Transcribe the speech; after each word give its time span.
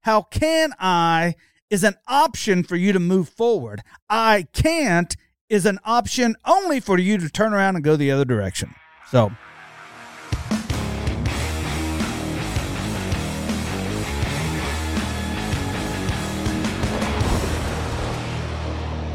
How 0.00 0.22
can 0.22 0.72
I 0.78 1.34
is 1.70 1.84
an 1.84 1.94
option 2.06 2.62
for 2.62 2.76
you 2.76 2.92
to 2.92 3.00
move 3.00 3.28
forward. 3.28 3.82
I 4.10 4.46
can't 4.52 5.16
is 5.48 5.64
an 5.64 5.78
option 5.84 6.36
only 6.44 6.80
for 6.80 6.98
you 6.98 7.16
to 7.18 7.30
turn 7.30 7.54
around 7.54 7.76
and 7.76 7.84
go 7.84 7.96
the 7.96 8.10
other 8.10 8.24
direction. 8.24 8.74
So, 9.10 9.32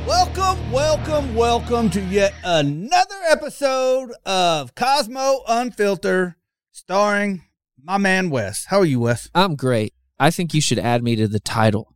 Welcome, 0.08 0.72
welcome, 0.72 1.36
welcome 1.36 1.90
to 1.90 2.02
yet 2.02 2.34
another 2.44 3.16
episode 3.30 4.14
of 4.26 4.74
Kosmo 4.74 5.42
Unfiltered, 5.48 6.36
starring 6.72 7.44
my 7.84 7.98
man 7.98 8.30
Wes. 8.30 8.66
How 8.66 8.80
are 8.80 8.86
you, 8.86 9.02
Wes? 9.02 9.30
I'm 9.36 9.56
great. 9.56 9.94
I 10.20 10.32
think 10.32 10.54
you 10.54 10.62
should 10.62 10.80
add 10.80 11.04
me 11.04 11.16
to 11.16 11.28
the 11.28 11.40
title. 11.40 11.94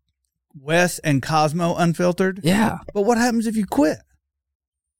Wes 0.53 0.99
and 0.99 1.21
Kosmo 1.21 1.75
Unfiltered? 1.79 2.41
Yeah. 2.43 2.79
But 2.93 3.03
what 3.03 3.17
happens 3.17 3.47
if 3.47 3.55
you 3.55 3.65
quit? 3.65 3.97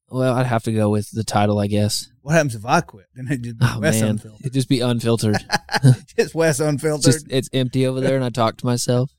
Well, 0.10 0.34
I'd 0.36 0.46
have 0.46 0.64
to 0.64 0.72
go 0.74 0.90
with 0.90 1.12
the 1.12 1.24
title, 1.24 1.60
I 1.60 1.68
guess. 1.68 2.10
What 2.22 2.34
happens 2.34 2.56
if 2.56 2.66
I 2.66 2.82
quit? 2.82 3.06
Then 3.16 3.28
it 3.30 3.42
just 3.42 3.58
be 3.60 3.66
Oh 3.70 3.80
Wes 3.80 4.02
man, 4.02 4.10
Unfiltered. 4.12 4.40
it'd 4.42 4.54
just 4.54 4.70
be 4.70 4.82
unfiltered. 4.82 5.38
just 6.18 6.36
Wes 6.36 6.60
Unfiltered. 6.60 7.14
just 7.14 7.28
it's 7.30 7.50
empty 7.54 7.88
over 7.88 8.02
there, 8.02 8.16
and 8.16 8.26
I 8.26 8.30
talk 8.30 8.58
to 8.58 8.66
myself. 8.66 9.12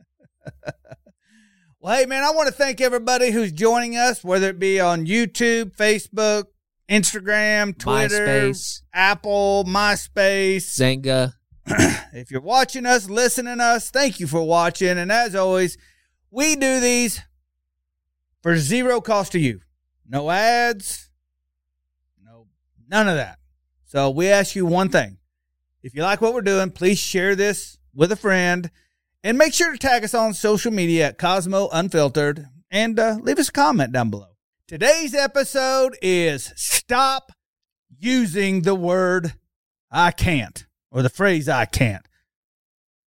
Well, 1.85 1.99
hey, 1.99 2.07
man, 2.07 2.23
I 2.23 2.31
want 2.31 2.47
to 2.47 2.55
thank 2.55 2.81
everybody 2.81 3.33
who's 3.33 3.51
joining 3.51 3.97
us, 3.97 4.23
whether 4.23 4.51
it 4.51 4.61
be 4.61 4.79
on 4.79 5.05
YouTube, 5.05 5.75
Facebook, 5.75 6.45
Instagram, 6.89 7.77
Twitter, 7.77 8.25
MySpace. 8.25 8.83
Apple, 8.95 9.65
MySpace. 9.67 10.59
Xanga. 10.59 11.33
if 12.13 12.31
you're 12.31 12.41
watching 12.41 12.87
us, 12.87 13.09
listening 13.09 13.59
to 13.59 13.65
us, 13.65 13.91
thank 13.91 14.21
you 14.21 14.27
for 14.27 14.43
watching. 14.43 14.99
And 14.99 15.13
as 15.13 15.35
always, 15.35 15.79
we 16.31 16.57
do 16.57 16.81
these 16.81 17.21
for 18.43 18.57
zero 18.57 19.01
cost 19.01 19.33
to 19.33 19.39
you. 19.39 19.61
No 20.09 20.31
ads, 20.31 21.11
no, 22.23 22.47
none 22.89 23.09
of 23.09 23.17
that. 23.17 23.39
So 23.85 24.11
we 24.11 24.29
ask 24.29 24.57
you 24.57 24.67
one 24.67 24.89
thing. 24.89 25.19
If 25.83 25.95
you 25.95 26.03
like 26.03 26.21
what 26.21 26.35
we're 26.35 26.43
doing, 26.43 26.71
please 26.71 26.99
share 26.99 27.37
this 27.37 27.79
with 27.95 28.11
a 28.13 28.17
friend 28.17 28.71
and 29.23 29.39
make 29.39 29.55
sure 29.55 29.73
to 29.73 29.79
tag 29.79 30.05
us 30.05 30.15
on 30.15 30.35
social 30.35 30.73
media 30.73 31.09
at 31.09 31.19
Kosmo 31.19 31.69
Unfiltered 31.73 32.47
and 32.71 32.99
uh, 32.99 33.19
leave 33.21 33.39
us 33.39 33.49
a 33.49 33.53
comment 33.53 33.93
down 33.93 34.11
below. 34.11 34.29
Today's 34.67 35.15
episode 35.15 35.97
is 36.03 36.53
Stop 36.57 37.33
Using 37.99 38.63
the 38.63 38.75
Word 38.75 39.35
I 39.91 40.11
Can't 40.11 40.67
or 40.93 41.03
the 41.03 41.09
phrase 41.09 41.49
I 41.49 41.65
can't. 41.65 42.07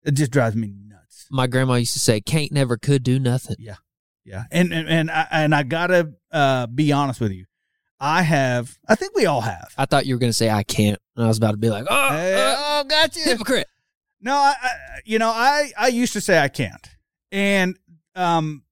It 0.03 0.15
just 0.15 0.31
drives 0.31 0.55
me 0.55 0.73
nuts. 0.87 1.27
My 1.29 1.47
grandma 1.47 1.75
used 1.75 1.93
to 1.93 1.99
say, 1.99 2.19
"Can't 2.21 2.51
never 2.51 2.77
could 2.77 3.03
do 3.03 3.19
nothing." 3.19 3.57
Yeah. 3.59 3.75
Yeah. 4.25 4.43
And 4.51 4.73
and 4.73 4.87
and 4.89 5.11
I, 5.11 5.27
and 5.31 5.53
I 5.53 5.63
got 5.63 5.87
to 5.87 6.13
uh, 6.31 6.67
be 6.67 6.91
honest 6.91 7.21
with 7.21 7.31
you. 7.31 7.45
I 7.99 8.21
have 8.23 8.77
I 8.87 8.95
think 8.95 9.15
we 9.15 9.25
all 9.25 9.41
have. 9.41 9.73
I 9.77 9.85
thought 9.85 10.05
you 10.05 10.15
were 10.15 10.19
going 10.19 10.31
to 10.31 10.37
say, 10.37 10.49
"I 10.49 10.63
can't," 10.63 10.99
and 11.15 11.25
I 11.25 11.27
was 11.27 11.37
about 11.37 11.51
to 11.51 11.57
be 11.57 11.69
like, 11.69 11.85
"Oh, 11.89 12.09
Hey, 12.09 12.33
uh, 12.33 12.55
oh, 12.57 12.83
got 12.87 13.15
you. 13.15 13.23
hypocrite." 13.25 13.67
No, 14.19 14.33
I, 14.33 14.55
I 14.61 14.69
you 15.05 15.19
know, 15.19 15.29
I 15.29 15.71
I 15.77 15.87
used 15.89 16.13
to 16.13 16.21
say 16.21 16.39
I 16.39 16.47
can't. 16.47 16.87
And 17.31 17.77
um 18.15 18.63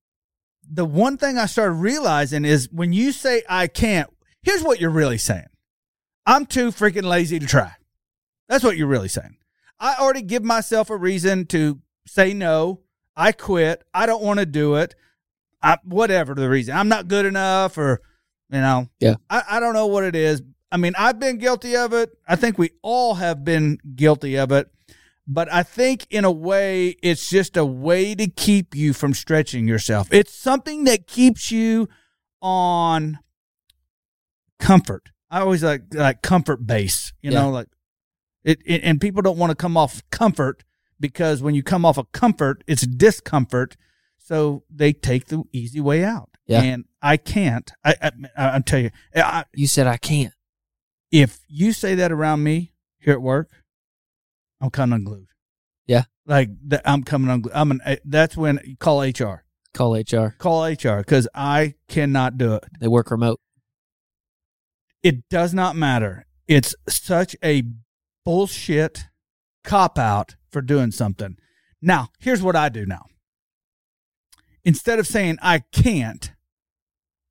the 0.69 0.85
one 0.85 1.17
thing 1.17 1.37
I 1.37 1.45
started 1.47 1.73
realizing 1.73 2.45
is 2.45 2.69
when 2.71 2.93
you 2.93 3.11
say 3.11 3.43
I 3.49 3.67
can't, 3.67 4.09
here's 4.41 4.63
what 4.63 4.79
you're 4.79 4.89
really 4.89 5.17
saying. 5.17 5.47
I'm 6.25 6.45
too 6.45 6.71
freaking 6.71 7.03
lazy 7.03 7.39
to 7.39 7.45
try. 7.45 7.73
That's 8.51 8.65
what 8.65 8.75
you're 8.75 8.87
really 8.87 9.07
saying. 9.07 9.37
I 9.79 9.95
already 9.97 10.21
give 10.21 10.43
myself 10.43 10.89
a 10.89 10.97
reason 10.97 11.45
to 11.47 11.79
say 12.05 12.33
no. 12.33 12.81
I 13.15 13.31
quit. 13.31 13.81
I 13.93 14.05
don't 14.05 14.21
want 14.21 14.39
to 14.41 14.45
do 14.45 14.75
it. 14.75 14.93
I, 15.63 15.77
whatever 15.85 16.35
the 16.35 16.49
reason. 16.49 16.75
I'm 16.75 16.89
not 16.89 17.07
good 17.07 17.25
enough 17.25 17.77
or 17.77 18.01
you 18.51 18.59
know. 18.59 18.89
Yeah. 18.99 19.15
I, 19.29 19.43
I 19.51 19.59
don't 19.61 19.73
know 19.73 19.87
what 19.87 20.03
it 20.03 20.15
is. 20.17 20.41
I 20.69 20.75
mean, 20.75 20.93
I've 20.97 21.17
been 21.17 21.37
guilty 21.37 21.77
of 21.77 21.93
it. 21.93 22.11
I 22.27 22.35
think 22.35 22.57
we 22.57 22.71
all 22.81 23.15
have 23.15 23.45
been 23.45 23.77
guilty 23.95 24.37
of 24.37 24.51
it. 24.51 24.69
But 25.25 25.49
I 25.51 25.63
think 25.63 26.05
in 26.09 26.25
a 26.25 26.31
way, 26.31 26.97
it's 27.01 27.29
just 27.29 27.55
a 27.55 27.63
way 27.63 28.15
to 28.15 28.27
keep 28.27 28.75
you 28.75 28.91
from 28.91 29.13
stretching 29.13 29.65
yourself. 29.65 30.09
It's 30.11 30.33
something 30.33 30.83
that 30.85 31.07
keeps 31.07 31.51
you 31.51 31.87
on 32.41 33.19
comfort. 34.59 35.09
I 35.29 35.39
always 35.39 35.63
like 35.63 35.83
like 35.93 36.21
comfort 36.21 36.65
base, 36.67 37.13
you 37.21 37.31
Yeah. 37.31 37.41
know, 37.43 37.49
like 37.51 37.67
it, 38.43 38.59
it 38.65 38.81
and 38.83 38.99
people 38.99 39.21
don't 39.21 39.37
want 39.37 39.51
to 39.51 39.55
come 39.55 39.77
off 39.77 40.01
comfort 40.11 40.63
because 40.99 41.41
when 41.41 41.55
you 41.55 41.63
come 41.63 41.85
off 41.85 41.97
of 41.97 42.11
comfort, 42.11 42.63
it's 42.67 42.85
discomfort. 42.85 43.75
So 44.17 44.63
they 44.69 44.93
take 44.93 45.27
the 45.27 45.43
easy 45.51 45.79
way 45.81 46.03
out. 46.03 46.29
Yeah. 46.45 46.61
And 46.61 46.85
I 47.01 47.17
can't. 47.17 47.71
I 47.83 47.95
I, 48.01 48.11
I 48.55 48.59
tell 48.59 48.79
you, 48.79 48.91
I, 49.15 49.45
You 49.53 49.67
said 49.67 49.87
I 49.87 49.97
can't. 49.97 50.33
if 51.11 51.39
you 51.47 51.73
say 51.73 51.95
that 51.95 52.11
around 52.11 52.43
me 52.43 52.73
here 52.99 53.13
at 53.13 53.21
work, 53.21 53.49
I'm 54.59 54.69
coming 54.69 54.95
unglued. 54.97 55.27
Yeah. 55.87 56.03
Like 56.25 56.49
th- 56.69 56.81
I'm 56.85 57.03
coming 57.03 57.29
unglued. 57.29 57.55
I'm 57.55 57.71
an. 57.71 57.81
Eh, 57.85 57.95
that's 58.05 58.37
when 58.37 58.59
you 58.63 58.77
call 58.77 59.01
HR. 59.01 59.43
Call 59.73 59.95
HR. 59.95 60.35
Call 60.37 60.65
HR 60.65 60.97
because 60.99 61.27
I 61.33 61.75
cannot 61.87 62.37
do 62.37 62.55
it. 62.55 62.63
They 62.79 62.87
work 62.87 63.09
remote. 63.11 63.39
It 65.03 65.27
does 65.29 65.53
not 65.53 65.75
matter. 65.75 66.25
It's 66.47 66.75
such 66.87 67.35
a 67.43 67.63
bullshit 68.23 69.05
cop 69.63 69.97
out 69.97 70.35
for 70.49 70.61
doing 70.61 70.91
something. 70.91 71.37
Now, 71.81 72.09
here's 72.19 72.41
what 72.41 72.55
I 72.55 72.69
do 72.69 72.85
now. 72.85 73.05
Instead 74.63 74.99
of 74.99 75.07
saying 75.07 75.37
I 75.41 75.59
can't, 75.71 76.31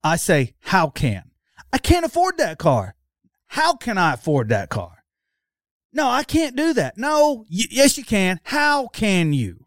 I 0.03 0.17
say 0.17 0.55
how 0.61 0.89
can. 0.89 1.31
I 1.73 1.78
can't 1.78 2.05
afford 2.06 2.39
that 2.39 2.59
car. 2.59 2.95
How 3.49 3.75
can 3.75 3.99
I 3.99 4.15
afford 4.15 4.49
that 4.49 4.69
car? 4.69 5.05
No, 5.93 6.09
I 6.09 6.23
can't 6.23 6.56
do 6.56 6.73
that. 6.75 6.97
No, 6.97 7.45
y- 7.51 7.67
yes 7.71 7.99
you 7.99 8.05
can. 8.05 8.41
How 8.45 8.89
can 8.89 9.33
you? 9.33 9.67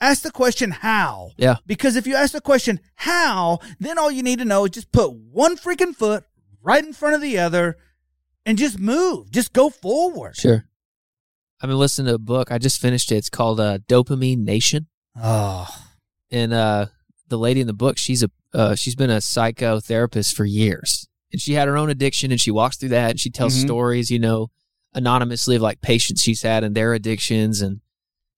Ask 0.00 0.22
the 0.22 0.30
question 0.30 0.70
how. 0.70 1.32
Yeah. 1.36 1.56
Because 1.66 1.96
if 1.96 2.06
you 2.06 2.14
ask 2.14 2.32
the 2.32 2.40
question 2.40 2.80
how, 2.94 3.58
then 3.80 3.98
all 3.98 4.10
you 4.10 4.22
need 4.22 4.38
to 4.38 4.44
know 4.44 4.64
is 4.64 4.70
just 4.70 4.92
put 4.92 5.12
one 5.12 5.56
freaking 5.56 5.94
foot 5.94 6.24
right 6.62 6.84
in 6.84 6.92
front 6.92 7.16
of 7.16 7.20
the 7.20 7.38
other 7.38 7.76
and 8.48 8.58
just 8.58 8.78
move. 8.78 9.30
Just 9.30 9.52
go 9.52 9.70
forward. 9.70 10.36
Sure. 10.36 10.64
I've 11.60 11.68
been 11.68 11.78
listening 11.78 12.06
to 12.08 12.14
a 12.14 12.18
book. 12.18 12.50
I 12.50 12.58
just 12.58 12.80
finished 12.80 13.12
it. 13.12 13.16
It's 13.16 13.30
called 13.30 13.60
uh, 13.60 13.78
Dopamine 13.88 14.38
Nation. 14.44 14.86
Oh, 15.20 15.68
and 16.30 16.52
uh 16.52 16.86
the 17.28 17.38
lady 17.38 17.60
in 17.60 17.66
the 17.66 17.72
book 17.74 17.98
she's 17.98 18.22
a 18.22 18.30
uh, 18.54 18.74
she's 18.74 18.94
been 18.94 19.10
a 19.10 19.16
psychotherapist 19.18 20.34
for 20.34 20.44
years 20.44 21.08
and 21.32 21.40
she 21.40 21.54
had 21.54 21.68
her 21.68 21.76
own 21.76 21.90
addiction 21.90 22.30
and 22.30 22.40
she 22.40 22.50
walks 22.50 22.76
through 22.76 22.88
that 22.90 23.10
and 23.10 23.20
she 23.20 23.28
tells 23.30 23.54
Mhm. 23.56 23.62
stories 23.62 24.10
you 24.10 24.18
know 24.18 24.50
anonymously 24.94 25.56
of 25.56 25.62
like 25.62 25.80
patients 25.80 26.22
she's 26.22 26.42
had 26.42 26.64
and 26.64 26.74
their 26.74 26.94
addictions 26.94 27.60
and 27.60 27.80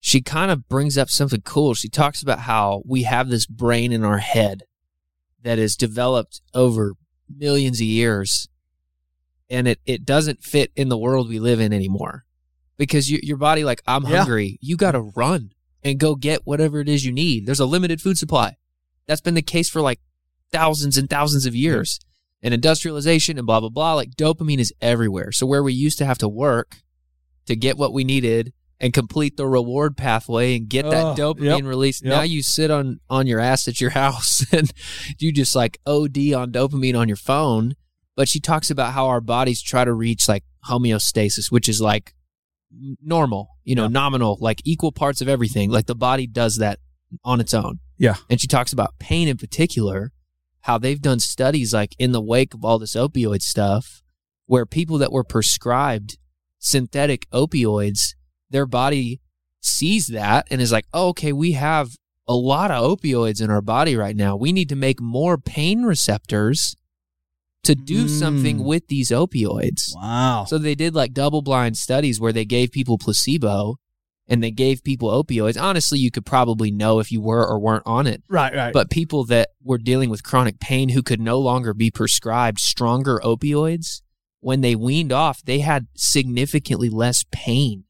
she 0.01 0.21
kind 0.23 0.51
of 0.51 0.69
brings 0.69 0.97
up 0.99 1.09
something 1.11 1.43
cool 1.43 1.75
she 1.75 1.89
talks 1.89 2.23
about 2.23 2.41
how 2.41 2.83
we 2.87 3.03
have 3.05 3.29
this 3.29 3.47
brain 3.47 3.93
in 3.93 4.05
our 4.05 4.19
head 4.19 4.63
that 5.43 5.59
is 5.59 5.77
developed 5.77 6.41
over 6.55 6.95
millions 7.29 7.81
of 7.81 7.87
years 7.87 8.49
and 9.51 9.67
it, 9.69 9.81
it 9.85 10.05
doesn't 10.05 10.43
fit 10.43 10.71
in 10.77 10.89
the 10.89 10.99
world 10.99 11.29
we 11.29 11.39
live 11.41 11.61
in 11.61 11.73
anymore. 11.73 12.25
Because 12.77 13.11
you, 13.11 13.19
your 13.23 13.37
body 13.37 13.63
like 13.65 13.83
i'm 13.87 14.05
Yeah. 14.05 14.19
hungry 14.19 14.59
you 14.63 14.77
got 14.77 14.93
to 14.93 15.01
run 15.01 15.53
and 15.83 15.99
go 15.99 16.15
get 16.15 16.47
whatever 16.47 16.81
it 16.81 16.89
is 16.89 17.05
you 17.05 17.13
need. 17.13 17.45
There's 17.47 17.61
a 17.61 17.67
limited 17.67 18.01
food 18.01 18.17
supply. 18.17 18.57
That's 19.07 19.21
been 19.21 19.35
the 19.35 19.43
case 19.43 19.69
for 19.69 19.81
like 19.83 20.01
thousands 20.53 20.97
and 20.97 21.09
thousands 21.11 21.47
of 21.47 21.55
years. 21.55 22.01
And 22.43 22.55
industrialization 22.55 23.37
and 23.37 23.47
blah 23.47 23.61
blah 23.61 23.69
blah 23.69 23.95
like 23.95 24.13
dopamine 24.13 24.61
is 24.61 24.73
everywhere. 24.81 25.31
So 25.33 25.45
where 25.47 25.63
we 25.63 25.75
used 25.75 25.99
to 25.99 26.07
have 26.07 26.19
to 26.19 26.29
work 26.29 26.77
to 27.47 27.55
get 27.57 27.77
what 27.77 27.93
we 27.93 28.03
needed 28.05 28.53
and 28.83 28.95
complete 28.95 29.37
the 29.37 29.47
reward 29.47 29.95
pathway 29.97 30.57
and 30.57 30.67
get 30.69 30.89
that 30.89 31.05
Oh, 31.05 31.15
dopamine 31.15 31.59
yep, 31.59 31.65
release 31.65 32.01
yep. 32.03 32.11
now 32.11 32.23
you 32.23 32.43
sit 32.43 32.71
on 32.71 33.01
on 33.11 33.27
your 33.27 33.41
ass 33.41 33.69
at 33.69 33.79
your 33.79 33.91
house 34.05 34.43
and 34.53 34.73
you 35.19 35.33
just 35.33 35.55
like 35.55 35.79
od 35.85 36.17
on 36.33 36.51
dopamine 36.51 36.99
on 36.99 37.09
your 37.09 37.17
phone 37.19 37.75
but 38.17 38.29
she 38.29 38.41
talks 38.41 38.71
about 38.71 38.93
how 38.93 39.07
our 39.07 39.21
bodies 39.21 39.63
try 39.63 39.85
to 39.85 39.93
reach 39.93 40.29
like 40.29 40.45
homeostasis 40.69 41.51
which 41.51 41.69
is 41.69 41.81
like 41.81 42.15
normal 43.03 43.49
you 43.65 43.75
know 43.75 43.85
Yeah. 43.85 43.89
nominal 43.89 44.39
like 44.41 44.61
equal 44.65 44.93
parts 44.93 45.21
of 45.21 45.29
everything 45.29 45.71
like 45.71 45.87
the 45.87 45.95
body 45.95 46.27
does 46.27 46.57
that 46.59 46.79
on 47.25 47.41
its 47.41 47.53
own 47.55 47.81
Yeah. 47.99 48.17
and 48.29 48.41
she 48.41 48.47
talks 48.47 48.73
about 48.73 48.99
pain 48.99 49.27
in 49.29 49.37
particular 49.37 50.13
how 50.63 50.79
they've 50.79 51.01
done 51.01 51.19
studies 51.21 51.73
like 51.75 51.95
in 51.99 52.13
the 52.13 52.21
wake 52.21 52.55
of 52.55 52.65
all 52.65 52.79
this 52.79 52.95
opioid 52.95 53.43
stuff 53.43 54.03
where 54.47 54.67
people 54.67 54.99
that 54.99 55.11
were 55.13 55.25
prescribed 55.25 56.19
synthetic 56.59 57.29
opioids 57.31 58.15
their 58.51 58.67
body 58.67 59.21
sees 59.61 60.07
that 60.09 60.47
and 60.51 60.61
is 60.61 60.71
like 60.73 60.87
oh, 60.93 61.09
okay 61.09 61.33
we 61.33 61.53
have 61.53 61.97
a 62.29 62.35
lot 62.35 62.71
of 62.71 62.99
opioids 62.99 63.43
in 63.43 63.51
our 63.51 63.63
body 63.63 63.97
right 63.97 64.15
now 64.17 64.37
we 64.37 64.53
need 64.53 64.69
to 64.69 64.77
make 64.77 65.01
more 65.01 65.37
pain 65.37 65.83
receptors 65.83 66.77
to 67.65 67.75
do 67.75 68.09
something 68.09 68.59
Mm. 68.59 68.65
with 68.65 68.87
these 68.89 69.11
opioids 69.11 69.95
wow. 69.95 70.45
so 70.49 70.57
they 70.59 70.75
did 70.75 70.95
like 70.95 71.13
double 71.13 71.43
blind 71.43 71.77
studies 71.77 72.19
where 72.21 72.33
they 72.33 72.45
gave 72.45 72.73
people 72.73 72.97
placebo 72.99 73.77
and 74.27 74.43
they 74.45 74.53
gave 74.53 74.85
people 74.85 75.09
opioids, 75.11 75.61
honestly, 75.61 75.99
you 75.99 76.13
could 76.13 76.25
probably 76.25 76.71
know 76.71 77.01
if 77.01 77.11
you 77.11 77.21
were 77.21 77.45
or 77.45 77.59
weren't 77.59 77.83
on 77.85 78.07
it. 78.07 78.23
Right, 78.29 78.55
right. 78.55 78.73
But 78.73 78.89
people 78.89 79.25
that 79.25 79.49
were 79.61 79.77
dealing 79.77 80.09
with 80.09 80.23
chronic 80.23 80.61
pain 80.61 80.91
who 80.91 81.03
could 81.03 81.21
no 81.21 81.41
longer 81.41 81.75
be 81.75 81.91
prescribed 81.91 82.61
stronger 82.61 83.21
opioids, 83.25 84.03
when 84.39 84.61
they 84.61 84.77
weaned 84.77 85.11
off, 85.13 85.43
they 85.43 85.59
had 85.59 85.89
significantly 85.97 86.89
less 86.89 87.25
pain 87.33 87.85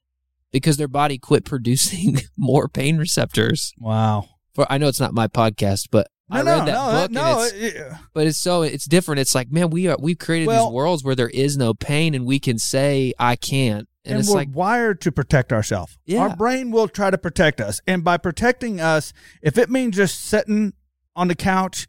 because 0.50 0.78
their 0.78 0.88
body 0.88 1.18
quit 1.18 1.44
producing 1.44 2.20
more 2.38 2.68
pain 2.68 2.96
receptors. 2.96 3.74
wow. 3.76 4.24
For 4.54 4.64
I 4.72 4.78
know 4.78 4.88
it's 4.88 4.98
not 4.98 5.12
my 5.12 5.28
podcast, 5.28 5.88
but 5.90 6.06
I 6.30 6.42
No, 6.42 6.50
read 6.50 6.58
no, 6.58 6.64
that 6.66 6.72
no, 6.72 7.00
book 7.00 7.10
no. 7.10 7.38
and 7.38 7.40
it's, 7.62 7.76
it- 7.76 7.92
but 8.14 8.26
it's 8.26 8.38
so 8.38 8.62
it's 8.62 8.84
different. 8.86 9.20
It's 9.20 9.34
like, 9.34 9.50
man, 9.50 9.70
we 9.70 9.88
are 9.88 9.96
we've 10.00 10.18
created 10.18 10.46
Well- 10.48 10.66
these 10.66 10.74
worlds 10.74 11.04
where 11.04 11.14
there 11.14 11.28
is 11.30 11.56
no 11.56 11.74
pain 11.74 12.14
and 12.14 12.24
we 12.26 12.38
can 12.38 12.58
say 12.58 13.12
I 13.18 13.36
can't. 13.36 13.88
And, 14.04 14.12
and 14.14 14.20
it's 14.20 14.30
we're 14.30 14.36
like 14.36 14.48
wired 14.52 15.00
to 15.02 15.12
protect 15.12 15.52
ourselves. 15.52 15.98
Yeah. 16.06 16.20
Our 16.20 16.36
brain 16.36 16.70
will 16.70 16.88
try 16.88 17.10
to 17.10 17.18
protect 17.18 17.60
us. 17.60 17.80
And 17.86 18.02
by 18.02 18.16
protecting 18.16 18.80
us, 18.80 19.12
if 19.42 19.58
it 19.58 19.68
means 19.68 19.96
just 19.96 20.20
sitting 20.24 20.72
on 21.14 21.28
the 21.28 21.34
couch 21.34 21.86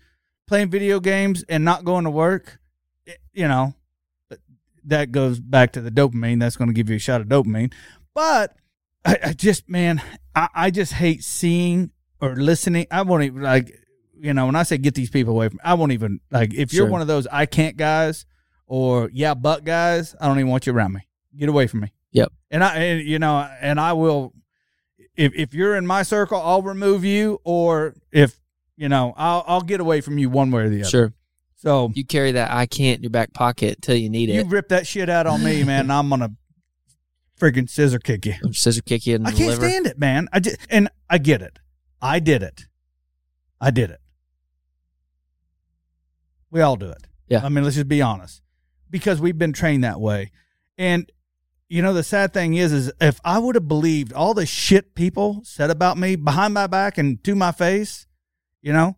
playing 0.47 0.69
video 0.71 0.99
games 0.99 1.45
and 1.47 1.63
not 1.63 1.85
going 1.85 2.03
to 2.03 2.09
work, 2.09 2.59
it- 3.05 3.19
you 3.33 3.47
know, 3.47 3.75
that 4.83 5.11
goes 5.11 5.39
back 5.39 5.71
to 5.73 5.81
the 5.81 5.91
dopamine. 5.91 6.39
That's 6.39 6.57
going 6.57 6.67
to 6.69 6.73
give 6.73 6.89
you 6.89 6.95
a 6.95 6.99
shot 6.99 7.21
of 7.21 7.27
dopamine. 7.27 7.71
But 8.13 8.55
I, 9.05 9.17
I 9.27 9.33
just, 9.33 9.69
man, 9.69 10.01
I, 10.35 10.49
I 10.53 10.71
just 10.71 10.93
hate 10.93 11.23
seeing 11.23 11.91
or 12.19 12.35
listening. 12.35 12.87
I 12.91 13.03
won't 13.03 13.23
even, 13.23 13.41
like, 13.41 13.71
you 14.21 14.33
know, 14.33 14.45
when 14.45 14.55
I 14.55 14.63
say 14.63 14.77
get 14.77 14.93
these 14.95 15.09
people 15.09 15.33
away 15.33 15.49
from 15.49 15.59
I 15.63 15.73
won't 15.73 15.91
even, 15.91 16.19
like, 16.29 16.53
if 16.53 16.73
you're 16.73 16.85
Sure. 16.85 16.91
one 16.91 17.01
of 17.01 17.07
those 17.07 17.27
I 17.27 17.45
can't 17.45 17.75
guys 17.77 18.25
or 18.67 19.09
yeah, 19.13 19.33
but 19.33 19.63
guys, 19.65 20.15
I 20.21 20.27
don't 20.27 20.37
even 20.37 20.49
want 20.49 20.67
you 20.67 20.73
around 20.73 20.93
me. 20.93 21.01
Get 21.35 21.49
away 21.49 21.67
from 21.67 21.81
me. 21.81 21.91
Yep. 22.11 22.31
And 22.51 22.63
I, 22.63 22.75
and, 22.75 23.07
you 23.07 23.19
know, 23.19 23.49
and 23.61 23.79
I 23.79 23.93
will, 23.93 24.33
if 25.15 25.33
if 25.35 25.53
you're 25.53 25.75
in 25.75 25.85
my 25.87 26.03
circle, 26.03 26.41
I'll 26.41 26.61
remove 26.61 27.03
you, 27.03 27.39
or 27.43 27.95
if 28.11 28.39
you 28.77 28.87
know, 28.89 29.13
I'll 29.17 29.43
I'll 29.47 29.61
get 29.61 29.79
away 29.79 30.01
from 30.01 30.17
you 30.17 30.29
one 30.29 30.51
way 30.51 30.63
or 30.63 30.69
the 30.69 30.81
other. 30.81 30.89
sure 30.89 31.13
So 31.55 31.91
you 31.93 32.05
carry 32.05 32.31
that 32.33 32.51
I 32.51 32.65
can't 32.65 32.97
in 32.97 33.03
your 33.03 33.09
back 33.11 33.33
pocket 33.33 33.81
till 33.81 33.95
you 33.95 34.09
need 34.09 34.29
it. 34.29 34.33
you 34.35 34.43
rip 34.45 34.69
that 34.69 34.85
shit 34.87 35.09
out 35.09 35.25
on 35.27 35.43
me, 35.43 35.63
man, 35.65 35.81
and 35.81 35.91
I'm 35.93 36.09
gonna 36.09 36.31
freaking 37.39 37.69
scissor 37.69 37.99
kick 37.99 38.25
you. 38.25 38.35
Scissor 38.53 38.81
kick 38.81 39.05
you 39.07 39.15
I 39.25 39.31
can't 39.31 39.49
liver. 39.49 39.67
stand 39.67 39.87
it, 39.87 39.97
man. 39.99 40.27
I 40.31 40.39
just, 40.39 40.57
and 40.69 40.89
I 41.09 41.17
get 41.17 41.41
it. 41.41 41.59
I 42.01 42.19
did 42.19 42.41
it. 42.43 42.65
I 43.59 43.71
did 43.71 43.89
it. 43.89 43.99
We 46.51 46.61
all 46.61 46.75
do 46.75 46.89
it. 46.89 47.07
Yeah. 47.27 47.43
I 47.43 47.49
mean, 47.49 47.63
let's 47.63 47.77
just 47.77 47.87
be 47.87 48.01
honest, 48.01 48.41
because 48.89 49.19
we've 49.21 49.37
been 49.37 49.53
trained 49.53 49.83
that 49.83 49.99
way. 49.99 50.31
And 50.77 51.09
you 51.69 51.81
know, 51.81 51.93
the 51.93 52.03
sad 52.03 52.33
thing 52.33 52.55
is, 52.55 52.73
is 52.73 52.91
if 52.99 53.21
I 53.23 53.39
would 53.39 53.55
have 53.55 53.69
believed 53.69 54.11
all 54.11 54.33
the 54.33 54.45
shit 54.45 54.93
people 54.93 55.39
said 55.45 55.69
about 55.69 55.97
me 55.97 56.17
behind 56.17 56.53
my 56.53 56.67
back 56.67 56.97
and 56.97 57.23
to 57.23 57.33
my 57.33 57.53
face, 57.53 58.07
you 58.61 58.73
know, 58.73 58.97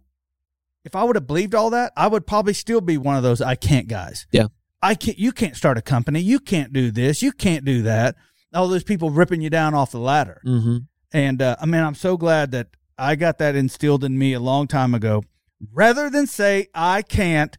if 0.83 0.95
I 0.95 1.03
would 1.03 1.15
have 1.15 1.27
believed 1.27 1.53
all 1.53 1.69
that, 1.69 1.93
I 1.95 2.07
would 2.07 2.25
probably 2.25 2.53
still 2.53 2.81
be 2.81 2.97
one 2.97 3.15
of 3.15 3.21
those 3.21 3.41
I 3.41 3.53
can't 3.53 3.87
guys. 3.87 4.25
Yeah. 4.31 4.47
I 4.81 4.95
can't. 4.95 5.19
You 5.19 5.31
can't 5.31 5.55
start 5.55 5.77
a 5.77 5.81
company. 5.81 6.19
You 6.19 6.39
can't 6.39 6.73
do 6.73 6.89
this. 6.89 7.21
You 7.21 7.31
can't 7.31 7.63
do 7.63 7.83
that. 7.83 8.15
All 8.53 8.67
those 8.67 8.83
people 8.83 9.11
ripping 9.11 9.41
you 9.41 9.51
down 9.51 9.75
off 9.75 9.91
the 9.91 9.99
ladder. 9.99 10.41
Mm-hmm. 10.45 10.77
And 11.13 11.41
uh, 11.41 11.55
I 11.61 11.67
mean, 11.67 11.81
I'm 11.81 11.95
so 11.95 12.17
glad 12.17 12.51
that 12.51 12.67
I 12.97 13.15
got 13.15 13.37
that 13.37 13.55
instilled 13.55 14.03
in 14.03 14.17
me 14.17 14.33
a 14.33 14.39
long 14.39 14.67
time 14.67 14.95
ago. 14.95 15.23
Rather 15.71 16.09
than 16.09 16.27
say 16.27 16.67
I 16.73 17.01
can't, 17.01 17.57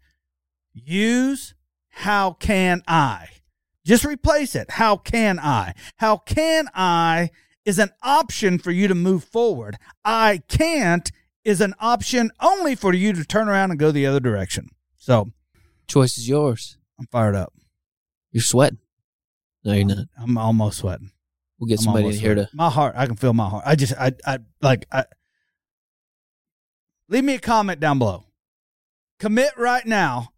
use 0.73 1.55
how 1.91 2.33
can 2.33 2.83
I? 2.87 3.29
Just 3.85 4.05
replace 4.05 4.55
it. 4.55 4.73
How 4.73 4.97
can 4.97 5.39
I? 5.39 5.75
How 5.97 6.17
can 6.17 6.69
I 6.75 7.31
is 7.65 7.79
an 7.79 7.91
option 8.03 8.59
for 8.59 8.71
you 8.71 8.89
to 8.89 8.95
move 8.95 9.25
forward. 9.25 9.77
I 10.05 10.43
can't 10.49 11.11
is 11.45 11.61
an 11.61 11.75
option 11.81 12.31
only 12.41 12.75
for 12.75 12.93
you 12.93 13.13
to 13.13 13.25
turn 13.25 13.49
around 13.49 13.71
and 13.71 13.79
go 13.79 13.91
the 13.91 14.07
other 14.07 14.21
direction. 14.21 14.71
So 14.97 15.31
Choice 15.87 16.17
is 16.19 16.29
yours. 16.29 16.79
I'm 16.99 17.07
fired 17.07 17.35
up. 17.35 17.53
You're 18.33 18.43
sweating. 18.43 18.79
No, 19.65 19.73
you're 19.73 19.85
not. 19.85 20.07
I'm 20.19 20.39
almost 20.39 20.79
sweating. 20.79 21.11
We'll 21.59 21.69
get 21.69 21.81
I'm 21.81 21.85
somebody 21.85 22.07
in 22.07 22.13
here 22.13 22.35
sweating. 22.35 22.47
to. 22.47 22.57
my 22.57 22.71
heart. 22.71 22.95
I 22.97 23.07
can 23.07 23.17
feel 23.17 23.33
my 23.33 23.49
heart. 23.49 23.65
I 23.67 23.75
just 23.77 23.93
I 23.99 24.13
I 24.27 24.39
like 24.61 24.87
I 24.91 25.05
leave 27.09 27.25
me 27.25 27.35
a 27.35 27.41
comment 27.41 27.81
down 27.81 27.99
below. 27.99 28.25
Commit 29.19 29.57
right 29.57 29.87
now. 29.87 30.31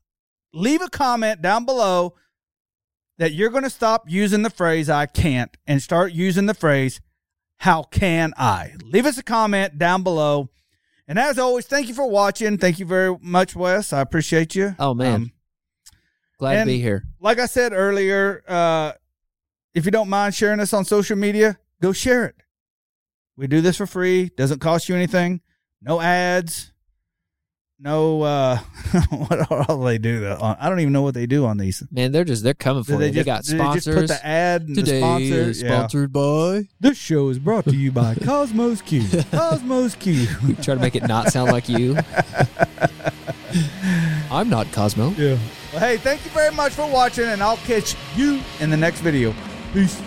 Leave 0.53 0.81
a 0.83 0.89
comment 0.89 1.43
down 1.43 1.65
below 1.65 2.15
that 3.19 3.33
you're 3.33 3.51
going 3.51 3.65
to 3.65 3.71
stop 3.71 4.05
using 4.09 4.43
the 4.43 4.51
phrase 4.51 4.89
I 4.91 5.07
can't 5.07 5.55
and 5.67 5.83
start 5.83 6.13
using 6.13 6.47
the 6.47 6.55
phrase 6.55 7.01
how 7.59 7.85
can 7.85 8.35
I? 8.37 8.75
Leave 8.85 9.07
us 9.07 9.17
a 9.17 9.23
comment 9.23 9.79
down 9.79 10.03
below. 10.03 10.51
And 11.09 11.19
as 11.19 11.39
always, 11.39 11.67
thank 11.67 11.89
you 11.89 11.95
for 11.95 12.09
watching. 12.09 12.59
Thank 12.59 12.79
you 12.79 12.85
very 12.85 13.17
much, 13.23 13.57
Wes. 13.57 13.93
I 13.93 14.01
appreciate 14.01 14.55
you. 14.55 14.75
Oh 14.79 14.93
man, 14.93 15.15
Um, 15.15 15.33
glad 16.39 16.61
to 16.61 16.67
be 16.67 16.81
here. 16.81 17.05
like 17.21 17.39
I 17.39 17.47
said 17.47 17.73
earlier, 17.73 18.43
uh, 18.47 18.93
if 19.75 19.85
you 19.87 19.91
don't 19.91 20.09
mind 20.11 20.35
sharing 20.35 20.61
us 20.61 20.73
on 20.75 20.85
social 20.85 21.17
media, 21.17 21.59
go 21.81 21.93
share 21.93 22.25
it. 22.27 22.35
We 23.37 23.47
do 23.47 23.61
this 23.63 23.77
for 23.79 23.87
free. 23.87 24.31
Doesn't 24.37 24.59
cost 24.61 24.89
you 24.89 24.95
anything. 24.95 25.41
No 25.83 26.01
ads. 26.01 26.73
No. 27.79 28.23
Uh, 28.23 28.57
what 29.11 29.51
all 29.69 29.81
they 29.81 29.99
do? 29.99 30.21
Though? 30.21 30.57
I 30.59 30.69
don't 30.71 30.81
even 30.81 30.93
know 30.95 31.03
what 31.03 31.13
they 31.15 31.27
do 31.27 31.45
on 31.45 31.59
these. 31.59 31.83
Man, 31.91 32.11
they're 32.11 32.25
just 32.25 32.43
they're 32.43 32.55
coming 32.55 32.83
for 32.85 32.93
Do 32.93 32.95
you. 32.95 32.99
they 33.01 33.11
They 33.11 33.23
just, 33.23 33.27
got 33.27 33.45
do 33.45 33.59
they 33.59 33.65
just 33.75 33.85
sponsors. 33.85 33.95
put 33.95 34.09
the 34.09 34.27
ad 34.27 34.63
and 34.63 34.75
Today 34.75 34.93
the 34.93 34.99
sponsor? 35.01 35.25
is 35.51 35.63
Yeah. 35.63 35.69
sponsored 35.69 36.13
by. 36.13 36.69
This 36.81 36.97
show 36.97 37.29
is 37.29 37.39
brought 37.39 37.65
to 37.67 37.77
you 37.77 37.93
by 37.93 38.15
Cosmos 38.15 38.81
Q. 38.83 39.05
Cosmos 39.31 39.95
Q. 39.97 40.27
Try 40.63 40.75
to 40.75 40.81
make 40.81 40.97
it 40.97 41.07
not 41.07 41.31
sound 41.33 41.53
like 41.53 41.69
you. 41.69 41.97
I'm 44.31 44.49
not 44.49 44.67
Kosmo. 44.69 45.17
Yeah. 45.19 45.39
Well, 45.73 45.81
hey, 45.81 45.99
thank 45.99 46.25
you 46.25 46.31
very 46.31 46.55
much 46.55 46.73
for 46.73 46.91
watching, 46.91 47.27
and 47.27 47.43
I'll 47.43 47.57
catch 47.59 47.95
you 48.17 48.41
in 48.61 48.71
the 48.71 48.77
next 48.77 49.01
video. 49.01 49.35
Peace. 49.73 50.01